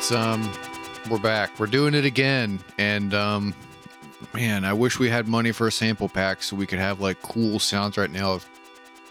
It's 0.00 0.12
um 0.12 0.50
we're 1.10 1.18
back. 1.18 1.58
We're 1.60 1.66
doing 1.66 1.92
it 1.92 2.06
again. 2.06 2.58
And 2.78 3.12
um 3.12 3.54
man, 4.32 4.64
I 4.64 4.72
wish 4.72 4.98
we 4.98 5.10
had 5.10 5.28
money 5.28 5.52
for 5.52 5.66
a 5.66 5.70
sample 5.70 6.08
pack 6.08 6.42
so 6.42 6.56
we 6.56 6.64
could 6.64 6.78
have 6.78 7.00
like 7.00 7.20
cool 7.20 7.58
sounds 7.58 7.98
right 7.98 8.10
now 8.10 8.32
of 8.32 8.48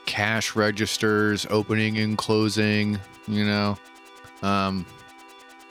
cash 0.08 0.56
registers 0.56 1.46
opening 1.52 2.00
and 2.00 2.18
closing, 2.18 3.00
you 3.28 3.46
know. 3.46 3.78
Um 4.42 4.84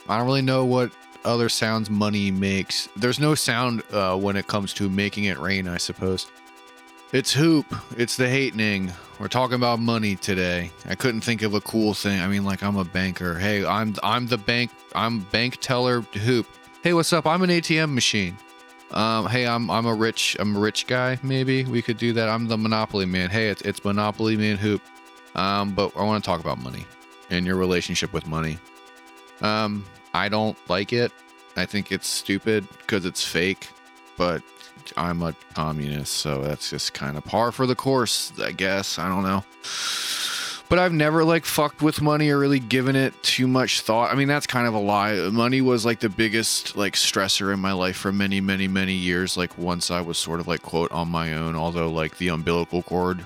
I 0.08 0.18
don't 0.18 0.26
really 0.26 0.40
know 0.40 0.64
what 0.64 0.92
other 1.24 1.48
sounds 1.48 1.90
money 1.90 2.30
makes. 2.30 2.88
There's 2.94 3.18
no 3.18 3.34
sound 3.34 3.82
uh, 3.90 4.16
when 4.16 4.36
it 4.36 4.46
comes 4.46 4.72
to 4.74 4.88
making 4.88 5.24
it 5.24 5.40
rain, 5.40 5.66
I 5.66 5.78
suppose. 5.78 6.28
It's 7.10 7.32
hoop. 7.32 7.64
It's 7.96 8.16
the 8.16 8.28
hatening. 8.28 8.92
We're 9.18 9.28
talking 9.28 9.54
about 9.54 9.80
money 9.80 10.14
today. 10.14 10.70
I 10.86 10.94
couldn't 10.94 11.22
think 11.22 11.40
of 11.40 11.54
a 11.54 11.60
cool 11.62 11.94
thing. 11.94 12.20
I 12.20 12.28
mean, 12.28 12.44
like 12.44 12.62
I'm 12.62 12.76
a 12.76 12.84
banker. 12.84 13.38
Hey, 13.38 13.64
I'm 13.64 13.94
I'm 14.02 14.26
the 14.26 14.36
bank. 14.36 14.70
I'm 14.94 15.20
bank 15.20 15.56
teller 15.62 16.02
hoop. 16.02 16.46
Hey, 16.82 16.92
what's 16.92 17.10
up? 17.14 17.26
I'm 17.26 17.40
an 17.42 17.48
ATM 17.48 17.94
machine. 17.94 18.36
Um, 18.90 19.26
hey, 19.26 19.46
I'm 19.46 19.70
I'm 19.70 19.86
a 19.86 19.94
rich 19.94 20.36
I'm 20.38 20.54
a 20.54 20.60
rich 20.60 20.86
guy. 20.86 21.18
Maybe 21.22 21.64
we 21.64 21.80
could 21.80 21.96
do 21.96 22.12
that. 22.12 22.28
I'm 22.28 22.46
the 22.46 22.58
Monopoly 22.58 23.06
man. 23.06 23.30
Hey, 23.30 23.48
it's 23.48 23.62
it's 23.62 23.82
Monopoly 23.82 24.36
man 24.36 24.58
hoop. 24.58 24.82
Um, 25.34 25.72
but 25.72 25.96
I 25.96 26.02
want 26.02 26.22
to 26.22 26.28
talk 26.28 26.40
about 26.40 26.58
money 26.58 26.84
and 27.30 27.46
your 27.46 27.56
relationship 27.56 28.12
with 28.12 28.26
money. 28.26 28.58
Um, 29.40 29.86
I 30.12 30.28
don't 30.28 30.58
like 30.68 30.92
it. 30.92 31.10
I 31.56 31.64
think 31.64 31.90
it's 31.90 32.06
stupid 32.06 32.68
because 32.80 33.06
it's 33.06 33.24
fake. 33.24 33.70
But 34.18 34.42
I'm 34.96 35.22
a 35.22 35.34
communist, 35.54 36.14
so 36.14 36.42
that's 36.42 36.70
just 36.70 36.94
kind 36.94 37.16
of 37.16 37.24
par 37.24 37.52
for 37.52 37.66
the 37.66 37.74
course, 37.74 38.32
I 38.40 38.52
guess. 38.52 38.98
I 38.98 39.08
don't 39.08 39.22
know. 39.22 39.44
But 40.68 40.78
I've 40.78 40.92
never 40.92 41.24
like 41.24 41.46
fucked 41.46 41.80
with 41.80 42.02
money 42.02 42.28
or 42.28 42.38
really 42.38 42.58
given 42.58 42.94
it 42.94 43.20
too 43.22 43.48
much 43.48 43.80
thought. 43.80 44.12
I 44.12 44.14
mean, 44.14 44.28
that's 44.28 44.46
kind 44.46 44.66
of 44.66 44.74
a 44.74 44.78
lie. 44.78 45.14
Money 45.30 45.62
was 45.62 45.86
like 45.86 46.00
the 46.00 46.10
biggest 46.10 46.76
like 46.76 46.92
stressor 46.92 47.54
in 47.54 47.60
my 47.60 47.72
life 47.72 47.96
for 47.96 48.12
many, 48.12 48.40
many, 48.40 48.68
many 48.68 48.92
years. 48.92 49.36
Like 49.36 49.56
once 49.56 49.90
I 49.90 50.02
was 50.02 50.18
sort 50.18 50.40
of 50.40 50.46
like 50.46 50.60
quote 50.60 50.92
on 50.92 51.08
my 51.08 51.32
own, 51.32 51.56
although 51.56 51.90
like 51.90 52.18
the 52.18 52.28
umbilical 52.28 52.82
cord 52.82 53.24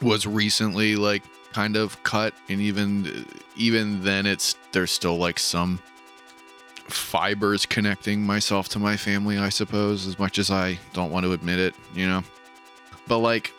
was 0.00 0.26
recently 0.26 0.94
like 0.94 1.24
kind 1.52 1.76
of 1.76 2.00
cut 2.02 2.34
and 2.48 2.60
even 2.60 3.24
even 3.56 4.02
then 4.02 4.26
it's 4.26 4.56
there's 4.72 4.90
still 4.90 5.16
like 5.16 5.38
some 5.38 5.80
fibers 6.84 7.66
connecting 7.66 8.22
myself 8.22 8.68
to 8.70 8.78
my 8.78 8.96
family, 8.96 9.38
I 9.38 9.48
suppose, 9.48 10.06
as 10.06 10.18
much 10.18 10.38
as 10.38 10.50
I 10.50 10.78
don't 10.92 11.10
want 11.10 11.24
to 11.24 11.32
admit 11.32 11.58
it, 11.58 11.74
you 11.94 12.06
know. 12.06 12.22
But 13.06 13.18
like 13.18 13.52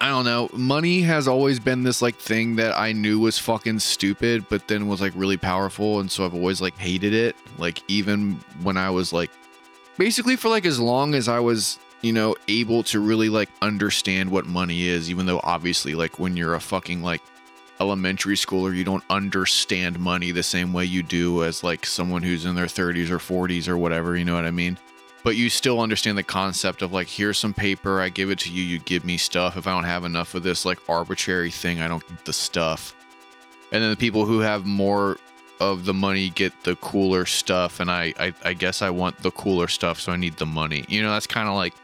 I 0.00 0.08
don't 0.08 0.24
know, 0.24 0.48
money 0.52 1.02
has 1.02 1.26
always 1.26 1.58
been 1.58 1.82
this 1.82 2.00
like 2.00 2.16
thing 2.16 2.56
that 2.56 2.76
I 2.76 2.92
knew 2.92 3.18
was 3.18 3.38
fucking 3.38 3.80
stupid, 3.80 4.46
but 4.48 4.68
then 4.68 4.86
was 4.86 5.00
like 5.00 5.12
really 5.16 5.36
powerful 5.36 6.00
and 6.00 6.10
so 6.10 6.24
I've 6.24 6.34
always 6.34 6.60
like 6.60 6.76
hated 6.76 7.12
it, 7.12 7.36
like 7.58 7.82
even 7.88 8.34
when 8.62 8.76
I 8.76 8.90
was 8.90 9.12
like 9.12 9.30
basically 9.96 10.36
for 10.36 10.48
like 10.48 10.66
as 10.66 10.78
long 10.78 11.14
as 11.14 11.28
I 11.28 11.40
was 11.40 11.78
you 12.02 12.12
know, 12.12 12.36
able 12.46 12.82
to 12.84 13.00
really 13.00 13.28
like 13.28 13.48
understand 13.60 14.30
what 14.30 14.46
money 14.46 14.86
is, 14.86 15.10
even 15.10 15.26
though 15.26 15.40
obviously, 15.42 15.94
like, 15.94 16.18
when 16.18 16.36
you're 16.36 16.54
a 16.54 16.60
fucking 16.60 17.02
like 17.02 17.22
elementary 17.80 18.34
schooler, 18.34 18.74
you 18.74 18.84
don't 18.84 19.04
understand 19.10 19.98
money 19.98 20.30
the 20.30 20.42
same 20.42 20.72
way 20.72 20.84
you 20.84 21.02
do 21.02 21.44
as 21.44 21.62
like 21.62 21.86
someone 21.86 22.22
who's 22.22 22.44
in 22.44 22.54
their 22.54 22.66
30s 22.66 23.10
or 23.10 23.18
40s 23.18 23.68
or 23.68 23.76
whatever, 23.76 24.16
you 24.16 24.24
know 24.24 24.34
what 24.34 24.44
I 24.44 24.50
mean? 24.50 24.78
But 25.24 25.36
you 25.36 25.50
still 25.50 25.80
understand 25.80 26.16
the 26.16 26.22
concept 26.22 26.82
of 26.82 26.92
like, 26.92 27.08
here's 27.08 27.38
some 27.38 27.54
paper, 27.54 28.00
I 28.00 28.08
give 28.08 28.30
it 28.30 28.38
to 28.40 28.50
you, 28.50 28.62
you 28.62 28.78
give 28.78 29.04
me 29.04 29.16
stuff. 29.16 29.56
If 29.56 29.66
I 29.66 29.72
don't 29.72 29.84
have 29.84 30.04
enough 30.04 30.34
of 30.34 30.42
this 30.42 30.64
like 30.64 30.78
arbitrary 30.88 31.50
thing, 31.50 31.80
I 31.80 31.88
don't 31.88 32.06
get 32.06 32.24
the 32.24 32.32
stuff. 32.32 32.94
And 33.72 33.82
then 33.82 33.90
the 33.90 33.96
people 33.96 34.24
who 34.24 34.40
have 34.40 34.64
more 34.64 35.18
of 35.60 35.84
the 35.84 35.94
money 35.94 36.30
get 36.30 36.52
the 36.64 36.76
cooler 36.76 37.26
stuff, 37.26 37.80
and 37.80 37.90
I, 37.90 38.14
I, 38.18 38.32
I 38.44 38.54
guess 38.54 38.80
I 38.80 38.90
want 38.90 39.18
the 39.18 39.32
cooler 39.32 39.68
stuff, 39.68 40.00
so 40.00 40.12
I 40.12 40.16
need 40.16 40.36
the 40.36 40.46
money. 40.46 40.84
You 40.88 41.02
know, 41.02 41.10
that's 41.10 41.26
kind 41.26 41.48
of 41.48 41.54
like 41.54 41.74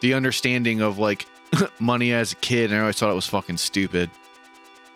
the 0.00 0.14
understanding 0.14 0.80
of 0.80 0.98
like 0.98 1.26
money 1.78 2.12
as 2.12 2.32
a 2.32 2.36
kid, 2.36 2.70
and 2.70 2.78
I 2.78 2.80
always 2.82 2.98
thought 2.98 3.10
it 3.10 3.14
was 3.14 3.26
fucking 3.26 3.56
stupid 3.56 4.08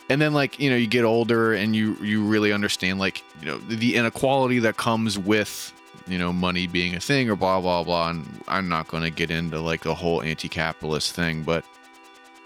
and 0.09 0.21
then 0.21 0.33
like 0.33 0.59
you 0.59 0.71
know 0.71 0.77
you 0.77 0.87
get 0.87 1.05
older 1.05 1.53
and 1.53 1.75
you 1.75 1.95
you 2.01 2.25
really 2.25 2.53
understand 2.53 2.99
like 2.99 3.23
you 3.41 3.47
know 3.47 3.59
the 3.59 3.97
inequality 3.97 4.59
that 4.61 4.77
comes 4.77 5.19
with 5.19 5.73
you 6.07 6.19
know 6.19 6.33
money 6.33 6.67
being 6.67 6.95
a 6.95 7.01
thing 7.01 7.29
or 7.29 7.37
blah 7.37 7.61
blah 7.61 7.83
blah. 7.83 8.11
And 8.11 8.27
i'm 8.49 8.69
not 8.69 8.89
going 8.89 9.03
to 9.03 9.11
get 9.11 9.31
into 9.31 9.61
like 9.61 9.83
the 9.83 9.95
whole 9.95 10.23
anti-capitalist 10.23 11.13
thing 11.13 11.43
but 11.43 11.65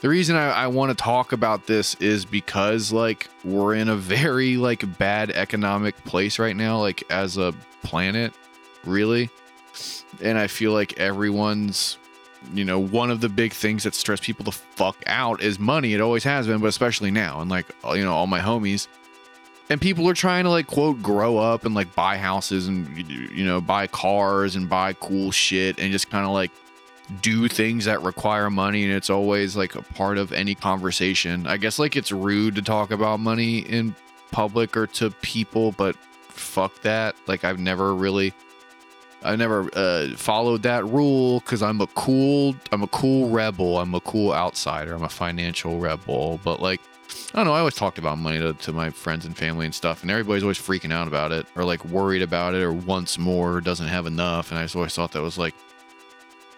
the 0.01 0.09
reason 0.09 0.35
I, 0.35 0.51
I 0.51 0.67
want 0.69 0.97
to 0.97 1.03
talk 1.03 1.33
about 1.33 1.67
this 1.67 1.95
is 1.97 2.25
because 2.25 2.91
like 2.91 3.29
we're 3.45 3.75
in 3.75 3.91
a 3.91 3.97
very 3.97 4.57
like 4.57 4.97
bad 4.99 5.31
economic 5.31 5.95
place 6.05 6.39
right 6.39 6.57
now 6.57 6.81
like 6.81 7.05
as 7.11 7.37
a 7.37 7.55
planet 7.83 8.33
really. 8.85 9.29
And 10.23 10.39
i 10.39 10.47
feel 10.47 10.73
like 10.73 10.99
everyone's 10.99 11.99
you 12.55 12.65
know, 12.65 12.79
one 12.79 13.11
of 13.11 13.21
the 13.21 13.29
big 13.29 13.53
things 13.53 13.85
that 13.85 13.95
stress 13.95 14.21
people 14.21 14.45
the 14.45 14.53
fuck 14.53 14.97
out 15.07 15.43
is 15.43 15.59
money. 15.59 15.95
It 15.95 16.01
always 16.01 16.25
has 16.25 16.47
been, 16.47 16.61
but 16.61 16.69
especially 16.69 17.11
now. 17.11 17.41
And 17.41 17.51
like, 17.51 17.67
uh, 17.85 17.93
you 17.93 18.05
know, 18.05 18.13
all 18.13 18.27
my 18.27 18.41
homies 18.41 18.89
and 19.71 19.81
people 19.81 20.09
are 20.09 20.15
trying 20.15 20.45
to 20.45 20.51
like 20.51 20.67
quote 20.67 21.01
grow 21.01 21.39
up 21.39 21.65
and 21.65 21.75
like 21.75 21.95
buy 21.95 22.19
houses 22.19 22.67
and 22.67 23.09
you 23.09 23.45
know, 23.45 23.61
buy 23.61 23.87
cars 23.87 24.57
and 24.57 24.69
buy 24.69 24.93
cool 24.95 25.31
shit 25.31 25.79
and 25.79 25.93
just 25.93 26.11
kind 26.11 26.27
of 26.27 26.33
like 26.33 26.51
do 27.23 27.49
things 27.49 27.87
that 27.87 28.03
require 28.03 28.51
money 28.51 28.85
and 28.85 28.93
it's 28.93 29.11
always 29.11 29.57
like 29.57 29.77
a 29.77 29.83
part 29.83 30.19
of 30.19 30.33
any 30.33 30.55
conversation. 30.55 31.47
I 31.47 31.57
guess 31.57 31.79
like 31.79 31.97
it's 31.97 32.13
rude 32.13 32.57
to 32.57 32.63
talk 32.63 32.91
about 32.91 33.21
money 33.21 33.61
in 33.61 33.95
public 34.33 34.77
or 34.77 34.87
to 34.89 35.11
people, 35.23 35.73
but 35.73 35.97
fuck 36.29 36.83
that. 36.83 37.15
Like 37.27 37.45
I've 37.45 37.61
never 37.61 37.95
really 37.95 38.35
I 39.23 39.37
never 39.37 39.69
uh, 39.75 40.17
followed 40.17 40.63
that 40.63 40.85
rule 40.87 41.41
because 41.41 41.63
I'm 41.63 41.81
a 41.81 41.87
cool, 41.89 42.55
I'm 42.73 42.83
a 42.83 42.89
cool 42.89 43.29
rebel. 43.29 43.79
I'm 43.79 43.95
a 43.95 44.01
cool 44.01 44.33
outsider. 44.33 44.95
I'm 44.95 45.03
a 45.03 45.09
financial 45.09 45.79
rebel. 45.79 46.41
But 46.43 46.61
like, 46.61 46.81
I 47.35 47.39
don't 47.39 47.47
know. 47.47 47.53
I 47.53 47.59
always 47.59 47.75
talked 47.75 47.99
about 47.99 48.19
money 48.19 48.39
to, 48.39 48.55
to 48.55 48.73
my 48.73 48.91
friends 48.91 49.27
and 49.27 49.37
family 49.37 49.67
and 49.67 49.75
stuff, 49.75 50.03
and 50.03 50.11
everybody's 50.11 50.43
always 50.43 50.59
freaking 50.59 50.93
out 50.93 51.07
about 51.07 51.33
it 51.33 51.47
or 51.55 51.65
like 51.65 51.85
worried 51.85 52.23
about 52.23 52.55
it 52.55 52.63
or 52.63 52.73
wants 52.73 53.19
more, 53.19 53.61
doesn't 53.61 53.89
have 53.89 54.07
enough. 54.07 54.51
And 54.51 54.59
I 54.59 54.65
just 54.65 54.77
always 54.77 54.95
thought 54.95 55.13
that 55.13 55.23
was 55.23 55.39
like 55.39 55.55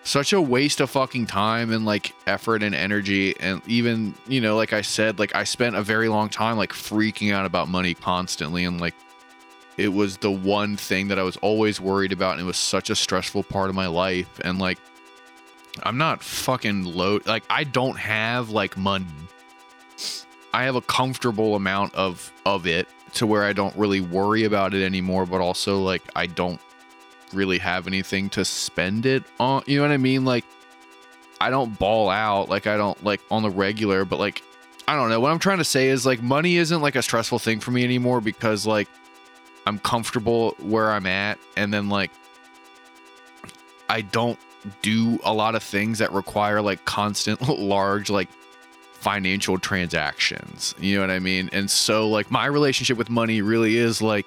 such 0.04 0.32
a 0.32 0.40
waste 0.40 0.80
of 0.80 0.90
fucking 0.90 1.26
time 1.26 1.72
and 1.72 1.84
like 1.84 2.14
effort 2.26 2.62
and 2.62 2.74
energy. 2.74 3.38
And 3.40 3.62
even, 3.68 4.14
you 4.26 4.40
know, 4.40 4.56
like 4.56 4.72
I 4.72 4.82
said, 4.82 5.18
like 5.18 5.34
I 5.34 5.44
spent 5.44 5.76
a 5.76 5.82
very 5.82 6.08
long 6.08 6.28
time 6.28 6.56
like 6.56 6.72
freaking 6.72 7.32
out 7.32 7.46
about 7.46 7.68
money 7.68 7.94
constantly 7.94 8.64
and 8.64 8.80
like 8.80 8.94
it 9.76 9.88
was 9.88 10.18
the 10.18 10.30
one 10.30 10.76
thing 10.76 11.08
that 11.08 11.18
I 11.18 11.22
was 11.22 11.36
always 11.38 11.80
worried 11.80 12.12
about, 12.12 12.32
and 12.32 12.40
it 12.42 12.44
was 12.44 12.56
such 12.56 12.90
a 12.90 12.94
stressful 12.94 13.44
part 13.44 13.70
of 13.70 13.74
my 13.74 13.86
life. 13.86 14.40
And 14.44 14.58
like, 14.58 14.78
I'm 15.82 15.96
not 15.96 16.22
fucking 16.22 16.84
low. 16.84 17.20
Like, 17.24 17.44
I 17.48 17.64
don't 17.64 17.98
have 17.98 18.50
like 18.50 18.76
money. 18.76 19.06
I 20.52 20.64
have 20.64 20.76
a 20.76 20.82
comfortable 20.82 21.54
amount 21.54 21.94
of 21.94 22.30
of 22.44 22.66
it 22.66 22.86
to 23.14 23.26
where 23.26 23.44
I 23.44 23.52
don't 23.52 23.74
really 23.76 24.00
worry 24.00 24.44
about 24.44 24.74
it 24.74 24.84
anymore. 24.84 25.24
But 25.24 25.40
also, 25.40 25.80
like, 25.80 26.02
I 26.14 26.26
don't 26.26 26.60
really 27.32 27.58
have 27.58 27.86
anything 27.86 28.28
to 28.30 28.44
spend 28.44 29.06
it 29.06 29.24
on. 29.40 29.62
You 29.66 29.78
know 29.78 29.84
what 29.84 29.92
I 29.92 29.96
mean? 29.96 30.26
Like, 30.26 30.44
I 31.40 31.48
don't 31.48 31.78
ball 31.78 32.10
out. 32.10 32.50
Like, 32.50 32.66
I 32.66 32.76
don't 32.76 33.02
like 33.02 33.22
on 33.30 33.42
the 33.42 33.50
regular. 33.50 34.04
But 34.04 34.18
like, 34.18 34.42
I 34.86 34.96
don't 34.96 35.08
know. 35.08 35.20
What 35.20 35.32
I'm 35.32 35.38
trying 35.38 35.58
to 35.58 35.64
say 35.64 35.88
is 35.88 36.04
like, 36.04 36.22
money 36.22 36.56
isn't 36.58 36.82
like 36.82 36.96
a 36.96 37.02
stressful 37.02 37.38
thing 37.38 37.60
for 37.60 37.70
me 37.70 37.84
anymore 37.84 38.20
because 38.20 38.66
like 38.66 38.88
I'm 39.66 39.78
comfortable 39.78 40.56
where 40.60 40.90
I'm 40.90 41.06
at 41.06 41.38
and 41.56 41.72
then 41.72 41.88
like 41.88 42.10
I 43.88 44.00
don't 44.00 44.38
do 44.80 45.18
a 45.24 45.32
lot 45.32 45.54
of 45.54 45.62
things 45.62 45.98
that 45.98 46.12
require 46.12 46.60
like 46.60 46.84
constant 46.84 47.40
large 47.48 48.10
like 48.10 48.28
financial 48.94 49.58
transactions. 49.58 50.74
You 50.78 50.96
know 50.96 51.00
what 51.02 51.10
I 51.10 51.18
mean? 51.18 51.50
And 51.52 51.70
so 51.70 52.08
like 52.08 52.30
my 52.30 52.46
relationship 52.46 52.96
with 52.96 53.10
money 53.10 53.42
really 53.42 53.76
is 53.76 54.00
like 54.00 54.26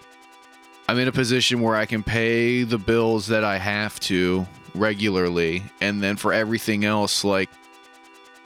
I'm 0.88 1.00
in 1.00 1.08
a 1.08 1.12
position 1.12 1.62
where 1.62 1.76
I 1.76 1.86
can 1.86 2.04
pay 2.04 2.64
the 2.64 2.78
bills 2.78 3.28
that 3.28 3.44
I 3.44 3.58
have 3.58 4.00
to 4.02 4.46
regularly 4.74 5.64
and 5.82 6.04
then 6.04 6.18
for 6.18 6.34
everything 6.34 6.84
else 6.86 7.24
like 7.24 7.50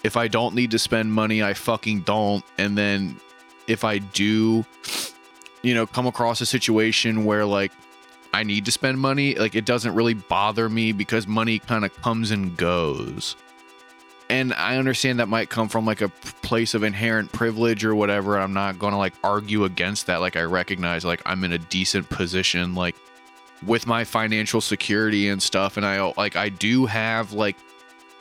if 0.04 0.16
I 0.16 0.28
don't 0.28 0.56
need 0.56 0.72
to 0.72 0.80
spend 0.80 1.12
money, 1.12 1.44
I 1.44 1.54
fucking 1.54 2.02
don't. 2.02 2.44
And 2.58 2.78
then 2.78 3.20
if 3.68 3.84
I 3.84 4.00
do 4.00 4.66
you 5.62 5.74
know, 5.74 5.86
come 5.86 6.08
across 6.08 6.42
a 6.42 6.46
situation 6.46 7.26
where 7.26 7.46
like 7.46 7.72
I 8.34 8.44
need 8.44 8.66
to 8.66 8.72
spend 8.72 9.00
money, 9.00 9.36
like 9.36 9.56
it 9.56 9.66
doesn't 9.66 9.94
really 9.94 10.14
bother 10.14 10.70
me 10.70 10.92
because 10.92 11.28
money 11.28 11.60
kind 11.60 11.84
of 11.84 11.96
comes 12.02 12.32
and 12.32 12.56
goes. 12.56 13.36
And 14.30 14.54
I 14.54 14.78
understand 14.78 15.20
that 15.20 15.28
might 15.28 15.50
come 15.50 15.68
from 15.68 15.86
like 15.86 16.02
a 16.02 16.10
place 16.10 16.76
of 16.76 16.84
inherent 16.84 17.32
privilege 17.32 17.84
or 17.84 17.96
whatever. 17.96 18.38
I'm 18.38 18.54
not 18.54 18.78
going 18.78 18.92
to 18.92 18.98
like 18.98 19.14
argue 19.24 19.64
against 19.64 20.06
that. 20.06 20.18
Like 20.18 20.36
I 20.36 20.44
recognize 20.44 21.04
like 21.04 21.22
I'm 21.26 21.44
in 21.44 21.54
a 21.54 21.58
decent 21.58 22.08
position 22.10 22.76
like 22.76 22.96
with 23.66 23.88
my 23.88 24.04
financial 24.04 24.62
security 24.62 25.28
and 25.28 25.42
stuff 25.42 25.76
and 25.76 25.86
I 25.86 26.14
like 26.16 26.38
I 26.38 26.48
do 26.48 26.86
have 26.86 27.34
like 27.34 27.58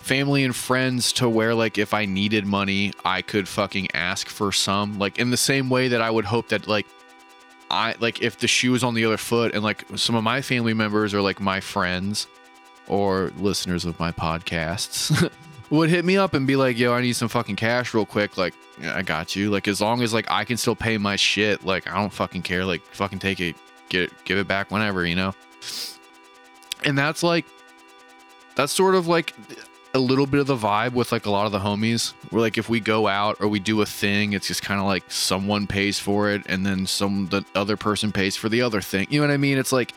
family 0.00 0.43
and 0.43 0.56
friends 0.56 1.12
to 1.12 1.29
where 1.29 1.55
like 1.55 1.76
if 1.76 1.93
I 1.93 2.06
needed 2.06 2.46
money, 2.46 2.93
I 3.05 3.20
could 3.20 3.46
fucking 3.46 3.88
ask 3.94 4.29
for 4.29 4.50
some. 4.50 4.99
Like 4.99 5.19
in 5.19 5.31
the 5.31 5.37
same 5.37 5.69
way 5.69 5.88
that 5.88 6.00
I 6.00 6.11
would 6.11 6.25
hope 6.25 6.49
that 6.49 6.67
like 6.67 6.87
I 7.70 7.94
like 8.00 8.23
if 8.23 8.38
the 8.38 8.49
shoe 8.49 8.75
is 8.75 8.82
on 8.82 8.94
the 8.94 9.05
other 9.05 9.17
foot 9.17 9.55
and 9.55 9.62
like 9.62 9.85
some 9.97 10.15
of 10.15 10.25
my 10.25 10.41
family 10.41 10.75
members 10.75 11.12
or 11.15 11.20
like 11.20 11.41
my 11.41 11.61
friends 11.61 12.26
or 12.87 13.32
listeners 13.38 13.85
of 13.85 13.99
my 14.00 14.11
podcasts 14.11 15.31
would 15.70 15.91
hit 15.91 16.05
me 16.05 16.17
up 16.17 16.35
and 16.35 16.47
be 16.47 16.56
like, 16.56 16.79
"Yo, 16.79 16.93
I 16.93 17.03
need 17.03 17.15
some 17.15 17.29
fucking 17.29 17.56
cash 17.56 17.93
real 17.93 18.06
quick." 18.06 18.37
Like, 18.38 18.55
yeah, 18.81 18.97
I 18.97 19.03
got 19.03 19.37
you. 19.37 19.50
Like 19.50 19.69
as 19.69 19.81
long 19.81 20.03
as 20.03 20.15
like 20.15 20.26
I 20.31 20.44
can 20.44 20.56
still 20.56 20.76
pay 20.76 20.97
my 20.99 21.17
shit, 21.17 21.65
like 21.65 21.87
I 21.91 21.94
don't 21.97 22.12
fucking 22.12 22.43
care. 22.43 22.65
Like 22.65 22.82
fucking 22.93 23.19
take 23.19 23.41
it, 23.41 23.56
get 23.88 24.03
it, 24.03 24.12
give 24.25 24.38
it 24.38 24.49
back 24.49 24.70
whenever, 24.70 25.06
you 25.06 25.17
know. 25.17 25.35
And 26.85 26.97
that's 26.97 27.23
like 27.23 27.44
that's 28.55 28.73
sort 28.73 28.94
of 28.94 29.06
like 29.06 29.35
a 29.98 30.00
little 30.00 30.26
bit 30.26 30.40
of 30.40 30.46
the 30.46 30.56
vibe 30.56 30.92
with 30.92 31.12
like 31.12 31.26
a 31.26 31.30
lot 31.30 31.44
of 31.44 31.52
the 31.52 31.58
homies. 31.58 32.14
Where 32.30 32.40
like 32.40 32.56
if 32.56 32.68
we 32.68 32.80
go 32.80 33.06
out 33.06 33.36
or 33.40 33.48
we 33.48 33.58
do 33.58 33.82
a 33.82 33.86
thing, 33.86 34.32
it's 34.32 34.46
just 34.46 34.62
kind 34.62 34.80
of 34.80 34.86
like 34.86 35.04
someone 35.08 35.66
pays 35.66 35.98
for 35.98 36.30
it 36.30 36.42
and 36.46 36.64
then 36.64 36.86
some 36.86 37.26
the 37.26 37.44
other 37.54 37.76
person 37.76 38.12
pays 38.12 38.36
for 38.36 38.48
the 38.48 38.62
other 38.62 38.80
thing. 38.80 39.06
You 39.10 39.20
know 39.20 39.26
what 39.26 39.34
I 39.34 39.36
mean? 39.36 39.58
It's 39.58 39.72
like 39.72 39.92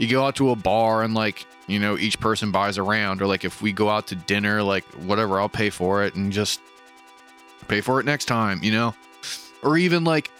you 0.00 0.08
go 0.08 0.24
out 0.24 0.34
to 0.36 0.50
a 0.50 0.56
bar 0.56 1.02
and 1.02 1.14
like 1.14 1.46
you 1.66 1.78
know 1.78 1.98
each 1.98 2.18
person 2.18 2.50
buys 2.50 2.78
a 2.78 2.82
round 2.82 3.20
or 3.20 3.26
like 3.26 3.44
if 3.44 3.60
we 3.60 3.70
go 3.70 3.90
out 3.90 4.06
to 4.06 4.14
dinner 4.16 4.62
like 4.62 4.84
whatever 5.04 5.38
i'll 5.38 5.48
pay 5.48 5.68
for 5.68 6.02
it 6.04 6.14
and 6.14 6.32
just 6.32 6.60
pay 7.68 7.80
for 7.80 8.00
it 8.00 8.06
next 8.06 8.24
time 8.24 8.58
you 8.62 8.72
know 8.72 8.94
or 9.62 9.76
even 9.76 10.02
like 10.02 10.30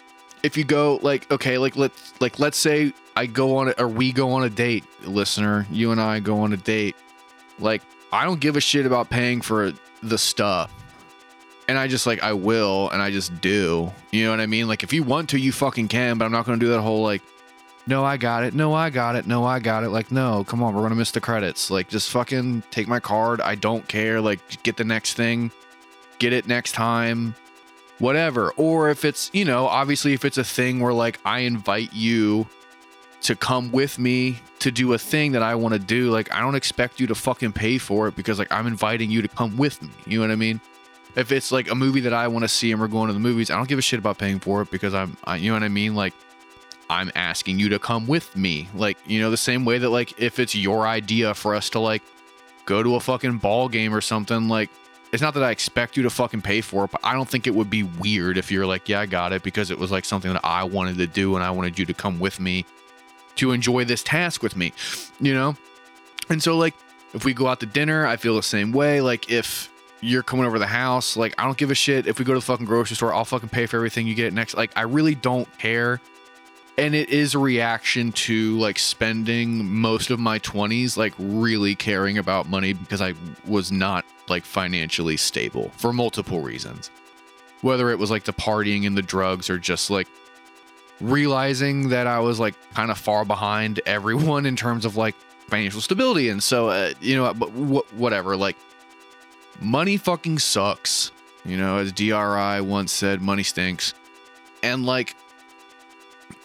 if 0.41 0.57
you 0.57 0.63
go 0.63 0.99
like 1.03 1.31
okay 1.31 1.59
like 1.59 1.75
let's 1.75 2.19
like 2.19 2.39
let's 2.39 2.57
say 2.57 2.91
i 3.15 3.27
go 3.27 3.55
on 3.55 3.69
a, 3.69 3.71
or 3.73 3.87
we 3.87 4.11
go 4.11 4.31
on 4.31 4.43
a 4.43 4.49
date 4.49 4.83
listener 5.03 5.67
you 5.71 5.91
and 5.91 6.01
i 6.01 6.19
go 6.19 6.39
on 6.39 6.51
a 6.53 6.57
date 6.57 6.95
like 7.59 7.83
i 8.11 8.23
don't 8.23 8.39
give 8.39 8.55
a 8.55 8.61
shit 8.61 8.85
about 8.85 9.09
paying 9.09 9.41
for 9.41 9.71
the 10.03 10.17
stuff 10.17 10.71
and 11.67 11.77
i 11.77 11.87
just 11.87 12.05
like 12.07 12.21
i 12.23 12.33
will 12.33 12.89
and 12.89 13.01
i 13.01 13.11
just 13.11 13.39
do 13.41 13.91
you 14.11 14.23
know 14.23 14.31
what 14.31 14.39
i 14.39 14.45
mean 14.45 14.67
like 14.67 14.83
if 14.83 14.93
you 14.93 15.03
want 15.03 15.29
to 15.29 15.37
you 15.37 15.51
fucking 15.51 15.87
can 15.87 16.17
but 16.17 16.25
i'm 16.25 16.31
not 16.31 16.45
gonna 16.45 16.57
do 16.57 16.69
that 16.69 16.81
whole 16.81 17.03
like 17.03 17.21
no, 17.87 18.05
I 18.05 18.17
got 18.17 18.43
it. 18.43 18.53
No, 18.53 18.73
I 18.73 18.89
got 18.89 19.15
it. 19.15 19.25
No, 19.25 19.43
I 19.43 19.59
got 19.59 19.83
it. 19.83 19.89
Like, 19.89 20.11
no, 20.11 20.43
come 20.43 20.61
on, 20.61 20.75
we're 20.75 20.83
gonna 20.83 20.95
miss 20.95 21.11
the 21.11 21.21
credits. 21.21 21.71
Like, 21.71 21.89
just 21.89 22.09
fucking 22.11 22.63
take 22.69 22.87
my 22.87 22.99
card. 22.99 23.41
I 23.41 23.55
don't 23.55 23.87
care. 23.87 24.21
Like, 24.21 24.61
get 24.63 24.77
the 24.77 24.83
next 24.83 25.15
thing, 25.15 25.51
get 26.19 26.31
it 26.31 26.47
next 26.47 26.73
time, 26.73 27.35
whatever. 27.97 28.51
Or 28.51 28.89
if 28.89 29.03
it's, 29.03 29.31
you 29.33 29.45
know, 29.45 29.65
obviously, 29.65 30.13
if 30.13 30.25
it's 30.25 30.37
a 30.37 30.43
thing 30.43 30.79
where 30.79 30.93
like 30.93 31.19
I 31.25 31.39
invite 31.39 31.93
you 31.93 32.47
to 33.21 33.35
come 33.35 33.71
with 33.71 33.99
me 33.99 34.39
to 34.59 34.71
do 34.71 34.93
a 34.93 34.97
thing 34.97 35.31
that 35.33 35.43
I 35.43 35.55
want 35.55 35.73
to 35.73 35.79
do, 35.79 36.09
like, 36.11 36.31
I 36.33 36.39
don't 36.39 36.55
expect 36.55 36.99
you 36.99 37.07
to 37.07 37.15
fucking 37.15 37.53
pay 37.53 37.77
for 37.77 38.07
it 38.07 38.15
because 38.15 38.39
like 38.39 38.51
I'm 38.51 38.67
inviting 38.67 39.11
you 39.11 39.21
to 39.21 39.27
come 39.27 39.57
with 39.57 39.81
me. 39.81 39.89
You 40.05 40.19
know 40.19 40.25
what 40.25 40.31
I 40.31 40.35
mean? 40.35 40.59
If 41.15 41.31
it's 41.31 41.51
like 41.51 41.69
a 41.69 41.75
movie 41.75 41.99
that 42.01 42.13
I 42.13 42.27
want 42.27 42.43
to 42.43 42.47
see 42.47 42.71
and 42.71 42.79
we're 42.79 42.87
going 42.87 43.07
to 43.07 43.13
the 43.13 43.19
movies, 43.19 43.51
I 43.51 43.57
don't 43.57 43.67
give 43.67 43.79
a 43.79 43.81
shit 43.81 43.99
about 43.99 44.17
paying 44.17 44.39
for 44.39 44.61
it 44.61 44.71
because 44.71 44.93
I'm, 44.93 45.17
I, 45.25 45.35
you 45.35 45.49
know 45.49 45.55
what 45.55 45.63
I 45.63 45.69
mean? 45.69 45.93
Like, 45.93 46.13
I'm 46.89 47.11
asking 47.15 47.59
you 47.59 47.69
to 47.69 47.79
come 47.79 48.07
with 48.07 48.35
me. 48.35 48.67
Like, 48.75 48.97
you 49.05 49.21
know, 49.21 49.29
the 49.29 49.37
same 49.37 49.65
way 49.65 49.77
that 49.77 49.89
like 49.89 50.19
if 50.19 50.39
it's 50.39 50.55
your 50.55 50.87
idea 50.87 51.33
for 51.33 51.55
us 51.55 51.69
to 51.71 51.79
like 51.79 52.01
go 52.65 52.81
to 52.83 52.95
a 52.95 52.99
fucking 52.99 53.37
ball 53.37 53.69
game 53.69 53.93
or 53.93 54.01
something, 54.01 54.47
like 54.47 54.69
it's 55.13 55.21
not 55.21 55.33
that 55.35 55.43
I 55.43 55.51
expect 55.51 55.95
you 55.95 56.03
to 56.03 56.09
fucking 56.09 56.41
pay 56.41 56.61
for 56.61 56.85
it, 56.85 56.91
but 56.91 57.01
I 57.03 57.13
don't 57.13 57.29
think 57.29 57.45
it 57.45 57.53
would 57.53 57.69
be 57.69 57.83
weird 57.83 58.37
if 58.37 58.51
you're 58.51 58.65
like, 58.65 58.89
yeah, 58.89 59.01
I 59.01 59.05
got 59.05 59.31
it 59.31 59.43
because 59.43 59.69
it 59.71 59.77
was 59.77 59.91
like 59.91 60.05
something 60.05 60.33
that 60.33 60.43
I 60.43 60.63
wanted 60.63 60.97
to 60.97 61.07
do 61.07 61.35
and 61.35 61.43
I 61.43 61.51
wanted 61.51 61.77
you 61.77 61.85
to 61.85 61.93
come 61.93 62.19
with 62.19 62.39
me 62.39 62.65
to 63.35 63.51
enjoy 63.51 63.85
this 63.85 64.03
task 64.03 64.43
with 64.43 64.55
me, 64.55 64.73
you 65.19 65.33
know? 65.33 65.55
And 66.29 66.41
so 66.41 66.57
like 66.57 66.73
if 67.13 67.25
we 67.25 67.33
go 67.33 67.47
out 67.47 67.59
to 67.61 67.65
dinner, 67.65 68.05
I 68.05 68.17
feel 68.17 68.35
the 68.35 68.43
same 68.43 68.71
way. 68.71 69.01
Like 69.01 69.31
if 69.31 69.69
you're 70.01 70.23
coming 70.23 70.45
over 70.45 70.59
the 70.59 70.67
house, 70.67 71.15
like 71.17 71.35
I 71.37 71.45
don't 71.45 71.57
give 71.57 71.71
a 71.71 71.75
shit 71.75 72.07
if 72.07 72.19
we 72.19 72.25
go 72.25 72.33
to 72.33 72.39
the 72.39 72.45
fucking 72.45 72.65
grocery 72.65 72.95
store, 72.95 73.13
I'll 73.13 73.25
fucking 73.25 73.49
pay 73.49 73.65
for 73.65 73.77
everything 73.77 74.07
you 74.07 74.15
get 74.15 74.33
next. 74.33 74.55
Like 74.55 74.71
I 74.75 74.81
really 74.83 75.15
don't 75.15 75.47
care 75.57 76.01
and 76.77 76.95
it 76.95 77.09
is 77.09 77.35
a 77.35 77.39
reaction 77.39 78.11
to 78.11 78.57
like 78.57 78.79
spending 78.79 79.65
most 79.65 80.09
of 80.09 80.19
my 80.19 80.39
20s 80.39 80.97
like 80.97 81.13
really 81.19 81.75
caring 81.75 82.17
about 82.17 82.49
money 82.49 82.73
because 82.73 83.01
I 83.01 83.13
was 83.45 83.71
not 83.71 84.05
like 84.29 84.45
financially 84.45 85.17
stable 85.17 85.69
for 85.77 85.91
multiple 85.93 86.41
reasons. 86.41 86.89
Whether 87.61 87.91
it 87.91 87.99
was 87.99 88.09
like 88.09 88.23
the 88.23 88.33
partying 88.33 88.87
and 88.87 88.97
the 88.97 89.01
drugs 89.01 89.49
or 89.49 89.59
just 89.59 89.89
like 89.89 90.07
realizing 91.01 91.89
that 91.89 92.07
I 92.07 92.19
was 92.19 92.39
like 92.39 92.55
kind 92.73 92.91
of 92.91 92.97
far 92.97 93.25
behind 93.25 93.81
everyone 93.85 94.45
in 94.45 94.55
terms 94.55 94.85
of 94.85 94.95
like 94.95 95.15
financial 95.47 95.81
stability 95.81 96.29
and 96.29 96.41
so 96.41 96.69
uh, 96.69 96.93
you 97.01 97.17
know 97.17 97.33
but 97.33 97.49
wh- 97.49 97.99
whatever 97.99 98.37
like 98.37 98.55
money 99.61 99.97
fucking 99.97 100.39
sucks. 100.39 101.11
You 101.45 101.57
know, 101.57 101.77
as 101.77 101.91
DRI 101.91 102.61
once 102.61 102.91
said, 102.91 103.21
money 103.21 103.43
stinks. 103.43 103.93
And 104.63 104.85
like 104.85 105.15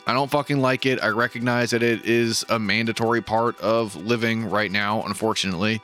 I 0.06 0.12
don't 0.12 0.30
fucking 0.30 0.60
like 0.60 0.86
it. 0.86 1.02
I 1.02 1.08
recognize 1.08 1.70
that 1.70 1.82
it 1.82 2.04
is 2.04 2.44
a 2.48 2.58
mandatory 2.58 3.20
part 3.20 3.60
of 3.60 3.96
living 3.96 4.48
right 4.48 4.70
now, 4.70 5.02
unfortunately. 5.02 5.82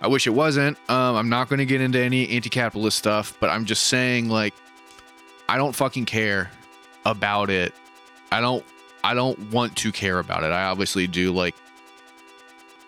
I 0.00 0.06
wish 0.06 0.26
it 0.26 0.30
wasn't. 0.30 0.76
Um, 0.90 1.16
I'm 1.16 1.28
not 1.30 1.48
going 1.48 1.60
to 1.60 1.66
get 1.66 1.80
into 1.80 1.98
any 1.98 2.28
anti 2.28 2.50
capitalist 2.50 2.98
stuff, 2.98 3.36
but 3.40 3.48
I'm 3.48 3.64
just 3.64 3.84
saying, 3.84 4.28
like, 4.28 4.52
I 5.48 5.56
don't 5.56 5.74
fucking 5.74 6.04
care 6.04 6.50
about 7.06 7.48
it. 7.48 7.74
I 8.34 8.40
don't. 8.40 8.64
I 9.04 9.14
don't 9.14 9.38
want 9.52 9.76
to 9.76 9.92
care 9.92 10.18
about 10.18 10.42
it. 10.42 10.50
I 10.50 10.64
obviously 10.64 11.06
do. 11.06 11.30
Like, 11.30 11.54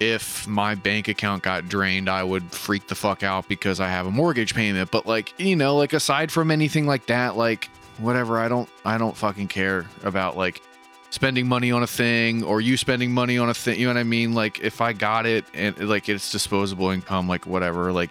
if 0.01 0.45
my 0.49 0.75
bank 0.75 1.07
account 1.07 1.45
got 1.45 1.69
drained, 1.69 2.09
I 2.09 2.25
would 2.25 2.51
freak 2.51 2.89
the 2.89 2.97
fuck 2.97 3.23
out 3.23 3.47
because 3.47 3.79
I 3.79 3.89
have 3.89 4.07
a 4.07 4.11
mortgage 4.11 4.57
payment. 4.57 4.91
But 4.91 5.07
like, 5.07 5.39
you 5.39 5.55
know, 5.55 5.77
like 5.77 5.93
aside 5.93 6.33
from 6.33 6.51
anything 6.51 6.85
like 6.85 7.07
that, 7.07 7.37
like 7.37 7.67
whatever, 7.99 8.41
I 8.41 8.49
don't 8.49 8.69
I 8.85 8.99
don't 8.99 9.17
fucking 9.17 9.47
care 9.47 9.87
about 10.03 10.37
like 10.37 10.63
spending 11.11 11.47
money 11.47 11.71
on 11.71 11.85
a 11.85 11.87
thing 11.87 12.43
or 12.43 12.61
you 12.61 12.77
spending 12.77 13.13
money 13.13 13.39
on 13.39 13.49
a 13.49 13.55
thing. 13.55 13.79
You 13.79 13.87
know 13.87 13.95
what 13.95 14.01
I 14.01 14.05
mean? 14.05 14.35
Like 14.35 14.59
if 14.61 14.81
I 14.81 14.93
got 14.95 15.27
it 15.27 15.45
and 15.55 15.79
like 15.79 16.09
it's 16.09 16.33
disposable 16.33 16.91
income, 16.91 17.29
like 17.29 17.47
whatever, 17.47 17.93
like 17.93 18.11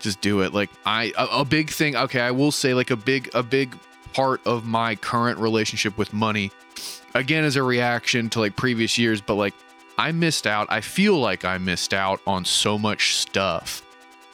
just 0.00 0.20
do 0.20 0.40
it. 0.40 0.52
Like 0.52 0.70
I 0.84 1.12
a, 1.16 1.40
a 1.40 1.44
big 1.44 1.70
thing. 1.70 1.94
Okay, 1.94 2.20
I 2.20 2.32
will 2.32 2.50
say 2.50 2.74
like 2.74 2.90
a 2.90 2.96
big 2.96 3.30
a 3.32 3.44
big 3.44 3.78
part 4.12 4.40
of 4.46 4.64
my 4.64 4.96
current 4.96 5.38
relationship 5.38 5.96
with 5.98 6.12
money, 6.12 6.50
again, 7.14 7.44
as 7.44 7.56
a 7.56 7.62
reaction 7.62 8.30
to 8.30 8.40
like 8.40 8.56
previous 8.56 8.98
years, 8.98 9.20
but 9.20 9.34
like 9.34 9.54
I 10.00 10.12
missed 10.12 10.46
out. 10.46 10.66
I 10.70 10.80
feel 10.80 11.18
like 11.18 11.44
I 11.44 11.58
missed 11.58 11.92
out 11.92 12.20
on 12.26 12.44
so 12.44 12.78
much 12.78 13.16
stuff 13.16 13.82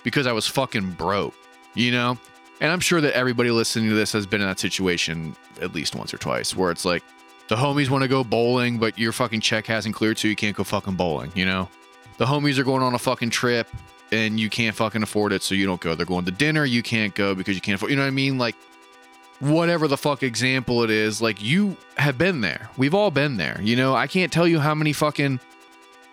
because 0.04 0.28
I 0.28 0.32
was 0.32 0.46
fucking 0.46 0.92
broke, 0.92 1.34
you 1.74 1.90
know? 1.90 2.16
And 2.60 2.70
I'm 2.70 2.78
sure 2.78 3.00
that 3.00 3.14
everybody 3.14 3.50
listening 3.50 3.88
to 3.88 3.96
this 3.96 4.12
has 4.12 4.26
been 4.26 4.40
in 4.40 4.46
that 4.46 4.60
situation 4.60 5.34
at 5.60 5.74
least 5.74 5.96
once 5.96 6.14
or 6.14 6.18
twice 6.18 6.54
where 6.54 6.70
it's 6.70 6.84
like, 6.84 7.02
the 7.48 7.56
homies 7.56 7.90
want 7.90 8.02
to 8.02 8.08
go 8.08 8.24
bowling, 8.24 8.78
but 8.78 8.98
your 8.98 9.12
fucking 9.12 9.40
check 9.40 9.66
hasn't 9.66 9.94
cleared, 9.94 10.18
so 10.18 10.26
you 10.28 10.36
can't 10.36 10.56
go 10.56 10.64
fucking 10.64 10.94
bowling, 10.94 11.32
you 11.34 11.44
know? 11.44 11.68
The 12.18 12.24
homies 12.24 12.58
are 12.58 12.64
going 12.64 12.82
on 12.82 12.94
a 12.94 12.98
fucking 12.98 13.30
trip 13.30 13.68
and 14.12 14.38
you 14.38 14.48
can't 14.48 14.74
fucking 14.74 15.02
afford 15.02 15.32
it, 15.32 15.42
so 15.42 15.54
you 15.56 15.66
don't 15.66 15.80
go. 15.80 15.96
They're 15.96 16.06
going 16.06 16.24
to 16.26 16.30
dinner, 16.30 16.64
you 16.64 16.82
can't 16.82 17.14
go 17.14 17.34
because 17.34 17.56
you 17.56 17.60
can't 17.60 17.74
afford 17.74 17.90
you 17.90 17.96
know 17.96 18.02
what 18.02 18.08
I 18.08 18.12
mean? 18.12 18.38
Like 18.38 18.54
whatever 19.40 19.88
the 19.88 19.96
fuck 19.96 20.22
example 20.22 20.82
it 20.82 20.90
is, 20.90 21.20
like 21.20 21.42
you 21.42 21.76
have 21.96 22.18
been 22.18 22.40
there. 22.40 22.70
We've 22.76 22.94
all 22.94 23.10
been 23.10 23.36
there. 23.36 23.60
You 23.62 23.76
know, 23.76 23.94
I 23.94 24.06
can't 24.06 24.32
tell 24.32 24.48
you 24.48 24.60
how 24.60 24.74
many 24.74 24.92
fucking 24.92 25.40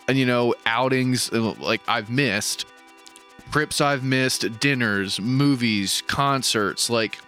you 0.09 0.25
know, 0.25 0.53
outings 0.65 1.31
uh, 1.31 1.53
like 1.59 1.81
I've 1.87 2.09
missed, 2.09 2.65
trips 3.51 3.79
I've 3.79 4.03
missed, 4.03 4.59
dinners, 4.59 5.19
movies, 5.19 6.03
concerts, 6.07 6.89
like 6.89 7.19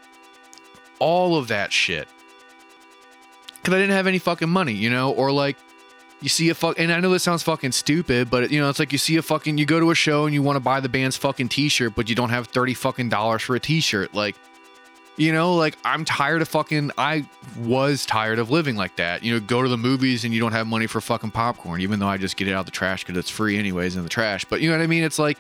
all 1.00 1.38
of 1.38 1.48
that 1.50 1.72
shit 1.72 2.08
because 3.66 3.74
I 3.74 3.80
didn't 3.80 3.96
have 3.96 4.06
any 4.06 4.20
fucking 4.20 4.50
money, 4.50 4.74
you 4.74 4.92
know, 4.92 5.12
or 5.12 5.32
like 5.32 5.58
you 6.22 6.30
see 6.30 6.50
a 6.50 6.54
fuck, 6.54 6.80
and 6.80 6.92
I 6.92 7.00
know 7.00 7.10
this 7.10 7.24
sounds 7.24 7.42
fucking 7.42 7.72
stupid, 7.72 8.30
but 8.30 8.52
you 8.52 8.60
know, 8.60 8.70
it's 8.70 8.78
like 8.78 8.92
you 8.92 9.00
see 9.00 9.18
a 9.18 9.24
fucking, 9.24 9.58
you 9.58 9.66
go 9.66 9.80
to 9.80 9.90
a 9.90 9.96
show 9.96 10.25
and 10.25 10.34
you 10.34 10.44
want 10.44 10.56
to 10.56 10.60
buy 10.60 10.80
the 10.80 10.90
band's 10.90 11.18
fucking 11.18 11.50
t-shirt, 11.50 11.96
but 11.96 12.08
you 12.08 12.16
don't 12.16 12.30
have 12.30 12.48
30 12.48 12.75
fucking 12.75 13.10
dollars 13.10 13.42
for 13.42 13.56
a 13.56 13.60
t-shirt. 13.60 14.14
Like, 14.14 14.36
you 15.17 15.31
know, 15.31 15.55
like 15.55 15.77
I'm 15.86 16.05
tired 16.05 16.41
of 16.41 16.48
fucking, 16.48 16.91
I 16.98 17.25
was 17.60 18.05
tired 18.05 18.39
of 18.39 18.51
living 18.51 18.75
like 18.75 18.95
that. 18.98 19.24
You 19.24 19.34
know, 19.34 19.39
go 19.39 19.62
to 19.62 19.69
the 19.69 19.77
movies 19.77 20.25
and 20.25 20.34
you 20.34 20.39
don't 20.39 20.51
have 20.51 20.67
money 20.67 20.88
for 20.88 21.00
fucking 21.01 21.31
popcorn, 21.31 21.81
even 21.81 22.00
though 22.00 22.07
I 22.07 22.17
just 22.17 22.38
get 22.38 22.48
it 22.48 22.53
out 22.53 22.62
of 22.62 22.65
the 22.65 22.72
trash 22.72 23.03
because 23.03 23.17
it's 23.17 23.29
free 23.29 23.57
anyways 23.57 23.95
in 23.95 24.03
the 24.03 24.10
trash. 24.10 24.45
But 24.45 24.62
you 24.62 24.69
know 24.69 24.77
what 24.77 24.84
I 24.84 24.88
mean? 24.88 25.03
It's 25.03 25.19
like 25.19 25.38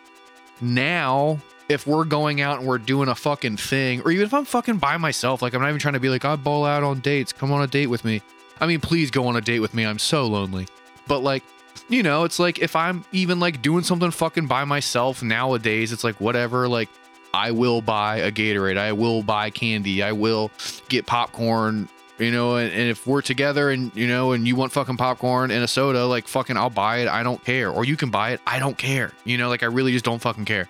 now 0.61 1.39
if 1.67 1.87
we're 1.87 2.05
going 2.05 2.41
out 2.41 2.59
and 2.59 2.67
we're 2.67 2.77
doing 2.77 3.09
a 3.09 3.15
fucking 3.15 3.57
thing, 3.57 4.01
or 4.01 4.11
even 4.11 4.25
if 4.25 4.33
I'm 4.33 4.45
fucking 4.45 4.77
by 4.77 4.97
myself, 4.97 5.41
like 5.41 5.53
I'm 5.53 5.61
not 5.61 5.69
even 5.69 5.79
trying 5.79 5.95
to 5.95 5.99
be 5.99 6.09
like, 6.09 6.23
I 6.23 6.35
ball 6.35 6.65
out 6.65 6.83
on 6.83 6.99
dates, 6.99 7.33
come 7.33 7.51
on 7.51 7.61
a 7.61 7.67
date 7.67 7.87
with 7.87 8.05
me. 8.05 8.21
I 8.59 8.67
mean, 8.67 8.79
please 8.79 9.11
go 9.11 9.27
on 9.27 9.35
a 9.35 9.41
date 9.41 9.59
with 9.59 9.73
me. 9.73 9.85
I'm 9.85 9.99
so 9.99 10.25
lonely. 10.27 10.67
But 11.07 11.19
like, 11.19 11.43
you 11.89 12.03
know, 12.03 12.23
it's 12.23 12.39
like 12.39 12.59
if 12.59 12.75
I'm 12.75 13.03
even 13.11 13.39
like 13.39 13.61
doing 13.61 13.83
something 13.83 14.11
fucking 14.11 14.47
by 14.47 14.63
myself 14.63 15.21
nowadays, 15.21 15.91
it's 15.91 16.03
like 16.03 16.21
whatever, 16.21 16.67
like 16.67 16.89
I 17.35 17.51
will 17.51 17.81
buy 17.81 18.17
a 18.17 18.31
Gatorade, 18.31 18.77
I 18.77 18.93
will 18.93 19.23
buy 19.23 19.49
candy, 19.49 20.01
I 20.01 20.11
will 20.13 20.51
get 20.89 21.05
popcorn, 21.05 21.89
you 22.17 22.31
know, 22.31 22.55
and, 22.55 22.71
and 22.71 22.89
if 22.89 23.05
we're 23.05 23.21
together 23.21 23.69
and 23.69 23.91
you 23.95 24.07
know, 24.07 24.31
and 24.31 24.47
you 24.47 24.55
want 24.55 24.71
fucking 24.71 24.97
popcorn 24.97 25.51
and 25.51 25.63
a 25.63 25.67
soda, 25.67 26.05
like 26.05 26.27
fucking 26.27 26.57
I'll 26.57 26.69
buy 26.69 26.97
it. 26.97 27.07
I 27.07 27.23
don't 27.23 27.43
care. 27.43 27.69
Or 27.69 27.83
you 27.83 27.97
can 27.97 28.09
buy 28.09 28.31
it. 28.31 28.41
I 28.47 28.59
don't 28.59 28.77
care. 28.77 29.11
You 29.25 29.37
know, 29.37 29.49
like 29.49 29.63
I 29.63 29.67
really 29.67 29.91
just 29.91 30.05
don't 30.05 30.19
fucking 30.19 30.45
care. 30.45 30.69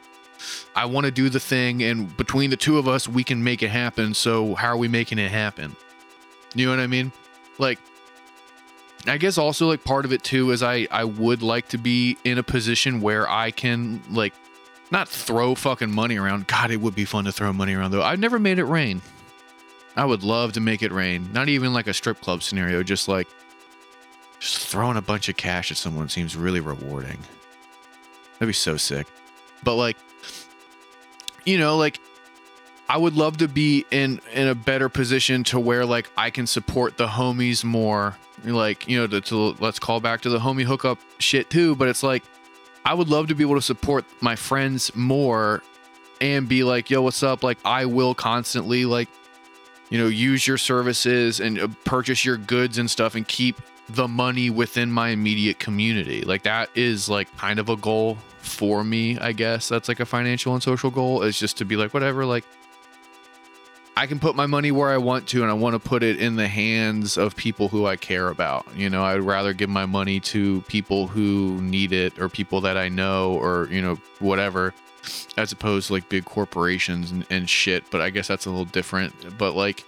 I 0.75 0.85
want 0.85 1.05
to 1.05 1.11
do 1.11 1.29
the 1.29 1.39
thing, 1.39 1.81
and 1.83 2.15
between 2.17 2.49
the 2.49 2.57
two 2.57 2.77
of 2.77 2.87
us, 2.87 3.07
we 3.07 3.23
can 3.23 3.43
make 3.43 3.63
it 3.63 3.69
happen. 3.69 4.13
So, 4.13 4.53
how 4.55 4.67
are 4.67 4.77
we 4.77 4.87
making 4.87 5.17
it 5.17 5.31
happen? 5.31 5.75
You 6.53 6.65
know 6.65 6.71
what 6.71 6.79
I 6.81 6.87
mean? 6.87 7.11
like 7.57 7.79
I 9.07 9.17
guess 9.17 9.37
also 9.37 9.67
like 9.67 9.83
part 9.83 10.05
of 10.05 10.13
it 10.13 10.23
too 10.23 10.51
is 10.51 10.63
I 10.63 10.87
I 10.91 11.03
would 11.03 11.41
like 11.41 11.67
to 11.69 11.77
be 11.77 12.17
in 12.23 12.37
a 12.37 12.43
position 12.43 13.01
where 13.01 13.29
I 13.29 13.51
can 13.51 14.01
like 14.09 14.33
not 14.91 15.09
throw 15.09 15.55
fucking 15.55 15.91
money 15.91 16.17
around. 16.17 16.47
God, 16.47 16.71
it 16.71 16.81
would 16.81 16.95
be 16.95 17.05
fun 17.05 17.25
to 17.25 17.31
throw 17.31 17.51
money 17.53 17.73
around 17.73 17.91
though. 17.91 18.03
I've 18.03 18.19
never 18.19 18.39
made 18.39 18.59
it 18.59 18.65
rain. 18.65 19.01
I 19.95 20.05
would 20.05 20.23
love 20.23 20.53
to 20.53 20.59
make 20.59 20.83
it 20.83 20.91
rain. 20.91 21.31
Not 21.31 21.49
even 21.49 21.73
like 21.73 21.87
a 21.87 21.93
strip 21.93 22.21
club 22.21 22.43
scenario, 22.43 22.83
just 22.83 23.07
like 23.07 23.27
just 24.39 24.67
throwing 24.67 24.97
a 24.97 25.01
bunch 25.01 25.29
of 25.29 25.37
cash 25.37 25.71
at 25.71 25.77
someone 25.77 26.09
seems 26.09 26.35
really 26.35 26.59
rewarding. 26.59 27.17
That'd 28.33 28.49
be 28.49 28.53
so 28.53 28.77
sick. 28.77 29.07
But 29.63 29.75
like 29.75 29.97
you 31.45 31.57
know, 31.57 31.77
like 31.77 31.99
I 32.89 32.97
would 32.97 33.15
love 33.15 33.37
to 33.37 33.47
be 33.47 33.85
in 33.91 34.19
in 34.33 34.47
a 34.47 34.55
better 34.55 34.89
position 34.89 35.43
to 35.45 35.59
where 35.59 35.85
like 35.85 36.09
I 36.17 36.29
can 36.29 36.45
support 36.45 36.97
the 36.97 37.07
homies 37.07 37.63
more. 37.63 38.17
Like, 38.43 38.87
you 38.87 38.97
know, 38.97 39.07
to, 39.07 39.21
to 39.21 39.55
let's 39.59 39.79
call 39.79 39.99
back 39.99 40.21
to 40.21 40.29
the 40.29 40.37
homie 40.37 40.63
hookup 40.63 40.99
shit 41.19 41.49
too, 41.49 41.75
but 41.75 41.87
it's 41.87 42.03
like 42.03 42.23
I 42.85 42.93
would 42.93 43.09
love 43.09 43.27
to 43.27 43.35
be 43.35 43.43
able 43.43 43.55
to 43.55 43.61
support 43.61 44.05
my 44.21 44.35
friends 44.35 44.95
more 44.95 45.63
and 46.21 46.47
be 46.47 46.63
like, 46.63 46.89
yo, 46.89 47.01
what's 47.01 47.23
up? 47.23 47.43
Like, 47.43 47.57
I 47.65 47.85
will 47.85 48.13
constantly, 48.13 48.85
like, 48.85 49.09
you 49.89 49.97
know, 49.97 50.07
use 50.07 50.45
your 50.45 50.57
services 50.57 51.39
and 51.39 51.59
uh, 51.59 51.67
purchase 51.83 52.23
your 52.23 52.37
goods 52.37 52.77
and 52.77 52.89
stuff 52.89 53.15
and 53.15 53.27
keep 53.27 53.59
the 53.89 54.07
money 54.07 54.49
within 54.49 54.91
my 54.91 55.09
immediate 55.09 55.59
community. 55.59 56.21
Like, 56.21 56.43
that 56.43 56.69
is 56.75 57.09
like 57.09 57.35
kind 57.37 57.59
of 57.59 57.69
a 57.69 57.75
goal 57.75 58.17
for 58.39 58.83
me, 58.83 59.17
I 59.17 59.31
guess. 59.31 59.67
That's 59.67 59.87
like 59.87 59.99
a 59.99 60.05
financial 60.05 60.53
and 60.53 60.61
social 60.61 60.91
goal 60.91 61.23
is 61.23 61.37
just 61.39 61.57
to 61.57 61.65
be 61.65 61.75
like, 61.75 61.93
whatever, 61.93 62.23
like, 62.23 62.45
I 63.97 64.07
can 64.07 64.19
put 64.19 64.35
my 64.35 64.45
money 64.45 64.73
where 64.73 64.89
I 64.89 64.97
want 64.97 65.27
to, 65.29 65.41
and 65.41 65.49
I 65.49 65.53
want 65.53 65.73
to 65.73 65.79
put 65.79 66.03
it 66.03 66.19
in 66.19 66.35
the 66.35 66.49
hands 66.49 67.17
of 67.17 67.33
people 67.35 67.69
who 67.69 67.85
I 67.85 67.95
care 67.95 68.27
about. 68.27 68.65
You 68.75 68.89
know, 68.89 69.05
I'd 69.05 69.21
rather 69.21 69.53
give 69.53 69.69
my 69.69 69.85
money 69.85 70.19
to 70.21 70.61
people 70.67 71.07
who 71.07 71.61
need 71.61 71.93
it 71.93 72.19
or 72.19 72.27
people 72.27 72.59
that 72.61 72.75
I 72.75 72.89
know 72.89 73.35
or, 73.35 73.69
you 73.71 73.81
know, 73.81 73.97
whatever, 74.19 74.73
as 75.37 75.53
opposed 75.53 75.87
to 75.87 75.93
like 75.93 76.09
big 76.09 76.25
corporations 76.25 77.11
and, 77.11 77.25
and 77.29 77.49
shit. 77.49 77.89
But 77.89 78.01
I 78.01 78.09
guess 78.09 78.27
that's 78.27 78.45
a 78.45 78.49
little 78.49 78.65
different. 78.65 79.37
But 79.37 79.53
like, 79.53 79.85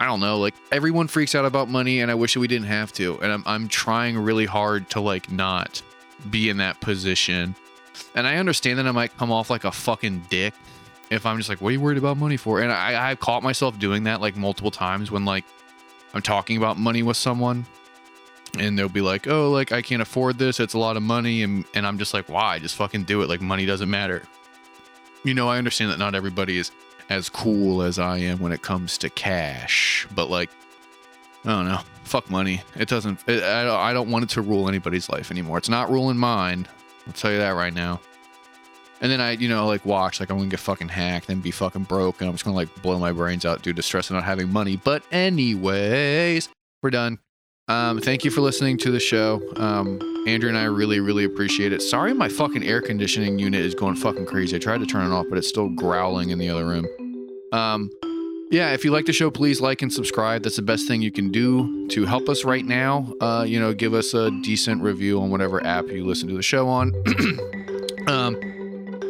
I 0.00 0.04
don't 0.04 0.20
know, 0.20 0.38
like 0.38 0.54
everyone 0.70 1.08
freaks 1.08 1.34
out 1.34 1.46
about 1.46 1.70
money, 1.70 2.00
and 2.00 2.10
I 2.10 2.14
wish 2.14 2.36
we 2.36 2.48
didn't 2.48 2.66
have 2.66 2.92
to. 2.94 3.18
And 3.22 3.32
I'm, 3.32 3.42
I'm 3.46 3.68
trying 3.68 4.18
really 4.18 4.46
hard 4.46 4.90
to 4.90 5.00
like 5.00 5.32
not 5.32 5.80
be 6.28 6.50
in 6.50 6.58
that 6.58 6.80
position. 6.80 7.54
And 8.14 8.26
I 8.26 8.36
understand 8.36 8.78
that 8.78 8.86
I 8.86 8.92
might 8.92 9.16
come 9.16 9.32
off 9.32 9.48
like 9.48 9.64
a 9.64 9.72
fucking 9.72 10.26
dick 10.28 10.52
if 11.10 11.24
I'm 11.26 11.36
just 11.36 11.48
like, 11.48 11.60
what 11.60 11.68
are 11.68 11.72
you 11.72 11.80
worried 11.80 11.98
about 11.98 12.16
money 12.16 12.36
for? 12.36 12.60
And 12.60 12.72
I, 12.72 13.10
I've 13.10 13.20
caught 13.20 13.42
myself 13.42 13.78
doing 13.78 14.04
that 14.04 14.20
like 14.20 14.36
multiple 14.36 14.70
times 14.70 15.10
when 15.10 15.24
like 15.24 15.44
I'm 16.14 16.22
talking 16.22 16.56
about 16.56 16.78
money 16.78 17.02
with 17.02 17.16
someone 17.16 17.64
and 18.58 18.78
they'll 18.78 18.88
be 18.88 19.00
like, 19.00 19.26
oh, 19.26 19.50
like 19.50 19.72
I 19.72 19.82
can't 19.82 20.02
afford 20.02 20.38
this. 20.38 20.60
It's 20.60 20.74
a 20.74 20.78
lot 20.78 20.96
of 20.96 21.02
money. 21.02 21.42
And, 21.42 21.64
and 21.74 21.86
I'm 21.86 21.98
just 21.98 22.14
like, 22.14 22.28
why? 22.28 22.58
Just 22.58 22.76
fucking 22.76 23.04
do 23.04 23.22
it. 23.22 23.28
Like 23.28 23.40
money 23.40 23.66
doesn't 23.66 23.90
matter. 23.90 24.22
You 25.24 25.34
know, 25.34 25.48
I 25.48 25.58
understand 25.58 25.90
that 25.90 25.98
not 25.98 26.14
everybody 26.14 26.58
is 26.58 26.70
as 27.08 27.28
cool 27.28 27.82
as 27.82 27.98
I 27.98 28.18
am 28.18 28.38
when 28.38 28.52
it 28.52 28.62
comes 28.62 28.98
to 28.98 29.10
cash, 29.10 30.06
but 30.14 30.28
like, 30.28 30.50
I 31.44 31.50
don't 31.50 31.68
know. 31.68 31.80
Fuck 32.02 32.30
money. 32.30 32.62
It 32.76 32.88
doesn't, 32.88 33.20
it, 33.28 33.42
I, 33.42 33.90
I 33.90 33.92
don't 33.92 34.10
want 34.10 34.24
it 34.24 34.30
to 34.30 34.40
rule 34.42 34.68
anybody's 34.68 35.08
life 35.08 35.30
anymore. 35.30 35.58
It's 35.58 35.68
not 35.68 35.90
ruling 35.90 36.16
mine. 36.16 36.66
I'll 37.06 37.12
tell 37.12 37.30
you 37.30 37.38
that 37.38 37.50
right 37.50 37.74
now. 37.74 38.00
And 39.00 39.10
then 39.10 39.20
I, 39.20 39.32
you 39.32 39.48
know, 39.48 39.66
like 39.66 39.84
watch, 39.84 40.20
like 40.20 40.30
I'm 40.30 40.38
gonna 40.38 40.48
get 40.48 40.60
fucking 40.60 40.88
hacked 40.88 41.28
and 41.28 41.42
be 41.42 41.50
fucking 41.50 41.84
broke, 41.84 42.20
and 42.20 42.28
I'm 42.28 42.34
just 42.34 42.44
gonna 42.44 42.56
like 42.56 42.74
blow 42.82 42.98
my 42.98 43.12
brains 43.12 43.44
out 43.44 43.62
due 43.62 43.72
to 43.72 43.82
stress 43.82 44.10
and 44.10 44.16
not 44.16 44.24
having 44.24 44.50
money. 44.50 44.76
But 44.76 45.02
anyways, 45.12 46.48
we're 46.82 46.90
done. 46.90 47.18
Um, 47.68 48.00
thank 48.00 48.24
you 48.24 48.30
for 48.30 48.40
listening 48.40 48.78
to 48.78 48.90
the 48.90 49.00
show. 49.00 49.42
Um, 49.56 49.98
Andrew 50.26 50.48
and 50.48 50.56
I 50.56 50.64
really, 50.64 51.00
really 51.00 51.24
appreciate 51.24 51.72
it. 51.72 51.82
Sorry, 51.82 52.14
my 52.14 52.28
fucking 52.28 52.62
air 52.62 52.80
conditioning 52.80 53.38
unit 53.38 53.60
is 53.60 53.74
going 53.74 53.96
fucking 53.96 54.26
crazy. 54.26 54.56
I 54.56 54.58
tried 54.60 54.78
to 54.78 54.86
turn 54.86 55.10
it 55.10 55.14
off, 55.14 55.26
but 55.28 55.36
it's 55.36 55.48
still 55.48 55.68
growling 55.70 56.30
in 56.30 56.38
the 56.38 56.48
other 56.48 56.66
room. 56.66 56.86
Um, 57.52 57.90
yeah, 58.52 58.72
if 58.72 58.84
you 58.84 58.92
like 58.92 59.06
the 59.06 59.12
show, 59.12 59.30
please 59.30 59.60
like 59.60 59.82
and 59.82 59.92
subscribe. 59.92 60.44
That's 60.44 60.56
the 60.56 60.62
best 60.62 60.86
thing 60.86 61.02
you 61.02 61.10
can 61.10 61.30
do 61.30 61.88
to 61.88 62.04
help 62.04 62.28
us 62.28 62.44
right 62.44 62.64
now. 62.64 63.12
Uh, 63.20 63.44
you 63.46 63.58
know, 63.58 63.74
give 63.74 63.94
us 63.94 64.14
a 64.14 64.30
decent 64.42 64.80
review 64.82 65.20
on 65.20 65.30
whatever 65.30 65.64
app 65.66 65.88
you 65.88 66.06
listen 66.06 66.28
to 66.28 66.34
the 66.34 66.42
show 66.42 66.68
on. 66.68 66.94
um, 68.06 68.36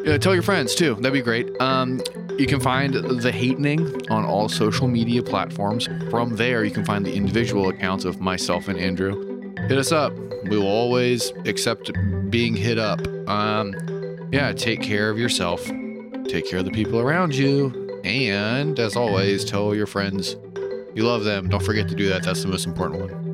uh, 0.06 0.18
tell 0.18 0.34
your 0.34 0.42
friends 0.42 0.74
too. 0.74 0.94
That'd 0.96 1.12
be 1.12 1.22
great. 1.22 1.60
Um, 1.60 2.00
you 2.38 2.46
can 2.46 2.60
find 2.60 2.94
the 2.94 3.32
Hatening 3.32 4.10
on 4.10 4.24
all 4.24 4.48
social 4.48 4.88
media 4.88 5.22
platforms. 5.22 5.88
From 6.10 6.36
there, 6.36 6.64
you 6.64 6.70
can 6.70 6.84
find 6.84 7.04
the 7.04 7.14
individual 7.14 7.68
accounts 7.68 8.04
of 8.04 8.20
myself 8.20 8.68
and 8.68 8.78
Andrew. 8.78 9.54
Hit 9.68 9.78
us 9.78 9.92
up. 9.92 10.12
We 10.44 10.58
will 10.58 10.68
always 10.68 11.32
accept 11.44 11.90
being 12.30 12.54
hit 12.54 12.78
up. 12.78 13.00
Um, 13.28 13.74
yeah, 14.32 14.52
take 14.52 14.82
care 14.82 15.10
of 15.10 15.18
yourself. 15.18 15.64
Take 16.28 16.48
care 16.48 16.58
of 16.58 16.64
the 16.64 16.72
people 16.72 17.00
around 17.00 17.34
you. 17.34 18.00
And 18.04 18.78
as 18.78 18.96
always, 18.96 19.44
tell 19.44 19.74
your 19.74 19.86
friends 19.86 20.36
you 20.94 21.04
love 21.04 21.24
them. 21.24 21.48
Don't 21.48 21.62
forget 21.62 21.88
to 21.88 21.94
do 21.94 22.08
that. 22.08 22.22
That's 22.22 22.42
the 22.42 22.48
most 22.48 22.66
important 22.66 23.00
one. 23.00 23.25